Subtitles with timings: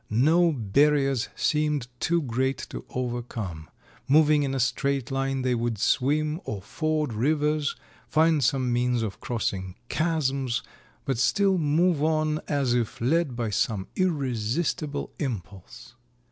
[0.09, 3.69] No barriers seemed too great to overcome.
[4.07, 7.75] Moving in a straight line they would swim or ford rivers,
[8.07, 10.63] find some means of crossing chasms,
[11.05, 15.93] but still move on as if led by some irresistible impulse.